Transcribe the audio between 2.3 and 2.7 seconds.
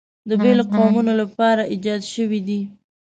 دي.